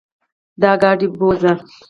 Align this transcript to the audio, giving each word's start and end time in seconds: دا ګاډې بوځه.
دا 0.61 0.71
ګاډې 0.81 1.07
بوځه. 1.19 1.51